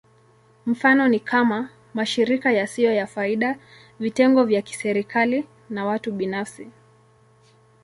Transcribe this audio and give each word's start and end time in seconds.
Mifano 0.65 1.07
ni 1.07 1.19
kama: 1.19 1.69
mashirika 1.93 2.51
yasiyo 2.51 2.93
ya 2.93 3.07
faida, 3.07 3.59
vitengo 3.99 4.43
vya 4.43 4.61
kiserikali, 4.61 5.47
na 5.69 5.85
watu 5.85 6.11
binafsi. 6.11 6.69